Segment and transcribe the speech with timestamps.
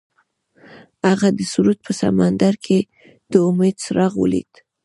[1.09, 2.77] هغه د سرود په سمندر کې
[3.31, 4.51] د امید څراغ ولید.